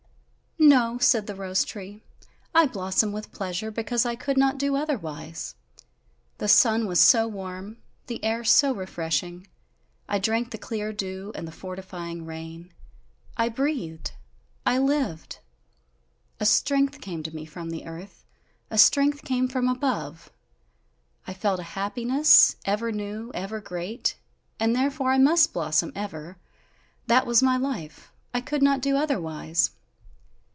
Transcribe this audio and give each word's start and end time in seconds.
"No," 0.63 0.99
said 0.99 1.25
the 1.27 1.35
rose 1.35 1.65
tree, 1.65 2.01
"I 2.55 2.65
blossom 2.67 3.11
with 3.11 3.31
pleasure 3.33 3.71
because 3.71 4.05
I 4.05 4.15
could 4.15 4.37
not 4.37 4.59
do 4.59 4.75
otherwise. 4.77 5.55
The 6.37 6.47
sun 6.47 6.85
was 6.85 6.99
so 7.01 7.27
warm, 7.27 7.77
the 8.07 8.23
air 8.23 8.43
so 8.45 8.71
refreshing, 8.73 9.47
I 10.07 10.17
drank 10.19 10.51
the 10.51 10.57
clear 10.59 10.93
dew 10.93 11.31
and 11.35 11.45
the 11.47 11.51
fortifying 11.51 12.25
rain; 12.25 12.71
I 13.35 13.49
breathed, 13.49 14.11
I 14.65 14.77
lived! 14.77 15.39
A 16.39 16.45
strength 16.45 17.01
came 17.01 17.21
to 17.23 17.35
me 17.35 17.43
from 17.45 17.71
the 17.71 17.85
earth, 17.87 18.23
a 18.69 18.77
strength 18.77 19.25
came 19.25 19.47
from 19.49 19.67
above, 19.67 20.31
I 21.27 21.33
felt 21.33 21.59
a 21.59 21.63
happiness, 21.63 22.55
ever 22.65 22.91
new, 22.93 23.31
ever 23.33 23.59
great 23.59 24.15
and 24.59 24.73
therefore 24.75 25.11
I 25.11 25.17
must 25.17 25.53
blossom 25.53 25.91
ever, 25.95 26.37
that 27.07 27.25
was 27.25 27.41
my 27.43 27.57
life, 27.57 28.13
I 28.33 28.39
could 28.41 28.61
not 28.61 28.79
do 28.79 28.95
otherwise!" 28.95 29.71